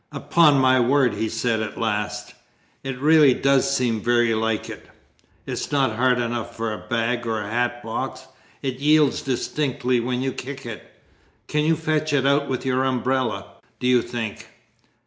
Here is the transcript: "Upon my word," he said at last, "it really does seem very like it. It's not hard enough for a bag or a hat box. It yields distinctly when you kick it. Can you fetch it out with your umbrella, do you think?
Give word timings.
"Upon 0.11 0.57
my 0.59 0.79
word," 0.79 1.13
he 1.13 1.29
said 1.29 1.59
at 1.61 1.77
last, 1.77 2.33
"it 2.83 2.99
really 2.99 3.35
does 3.35 3.69
seem 3.69 4.01
very 4.01 4.33
like 4.33 4.67
it. 4.67 4.89
It's 5.45 5.71
not 5.71 5.95
hard 5.95 6.17
enough 6.17 6.57
for 6.57 6.73
a 6.73 6.79
bag 6.89 7.27
or 7.27 7.39
a 7.39 7.47
hat 7.51 7.83
box. 7.83 8.25
It 8.63 8.79
yields 8.79 9.21
distinctly 9.21 9.99
when 9.99 10.23
you 10.23 10.31
kick 10.31 10.65
it. 10.65 10.91
Can 11.47 11.65
you 11.65 11.75
fetch 11.75 12.13
it 12.13 12.25
out 12.25 12.49
with 12.49 12.65
your 12.65 12.83
umbrella, 12.83 13.45
do 13.79 13.85
you 13.85 14.01
think? 14.01 14.47